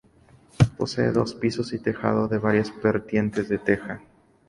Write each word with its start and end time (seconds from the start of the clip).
Posee 0.77 1.11
dos 1.11 1.35
pisos 1.35 1.73
y 1.73 1.77
tejado 1.77 2.27
de 2.27 2.39
varias 2.39 2.73
vertientes 2.81 3.47
de 3.49 3.59
teja. 3.59 4.01